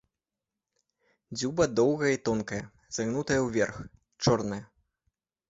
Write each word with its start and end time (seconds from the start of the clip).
Дзюба 1.37 1.63
доўгая 1.81 2.13
і 2.15 2.21
тонкая, 2.31 2.59
загнутая 2.99 3.39
ўверх, 3.47 3.77
чорная. 4.27 4.61